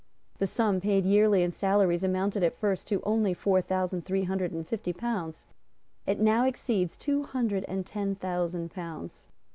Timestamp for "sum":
0.47-0.81